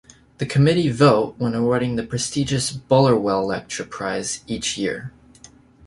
[0.39, 5.13] The committee vote when awarding the prestigious Bullerwell Lecture prize each year.